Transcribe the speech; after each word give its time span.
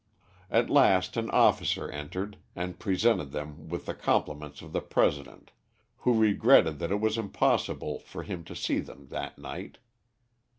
At 0.49 0.71
last 0.71 1.15
an 1.15 1.29
officer 1.29 1.87
entered, 1.91 2.37
and 2.55 2.79
presented 2.79 3.29
them 3.29 3.69
with 3.69 3.85
the 3.85 3.93
compliments 3.93 4.63
of 4.63 4.73
the 4.73 4.81
President, 4.81 5.51
who 5.97 6.17
regretted 6.19 6.79
that 6.79 6.89
it 6.89 6.99
was 6.99 7.19
impossible 7.19 7.99
for 7.99 8.23
him 8.23 8.43
to 8.45 8.55
see 8.55 8.79
them 8.79 9.09
that 9.09 9.37
night. 9.37 9.77